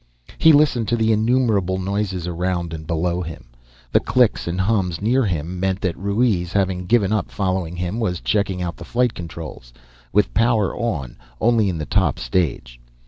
[0.39, 3.49] He listened to the innumerable noises around and below him.
[3.91, 8.19] The clicks and hums near him meant that Ruiz, having given up following him, was
[8.19, 9.71] checking out the flight controls,
[10.11, 12.79] with power on only in the top stage.